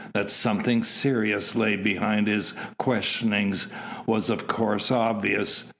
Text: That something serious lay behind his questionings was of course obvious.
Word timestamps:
That 0.15 0.31
something 0.31 0.81
serious 0.81 1.53
lay 1.55 1.75
behind 1.75 2.25
his 2.25 2.55
questionings 2.79 3.67
was 4.07 4.31
of 4.31 4.47
course 4.47 4.89
obvious. 4.89 5.65